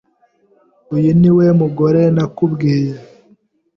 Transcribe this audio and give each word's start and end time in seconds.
Uyu 0.95 1.11
niwe 1.19 1.45
mugore 1.61 2.01
nakubwiye. 2.15 2.93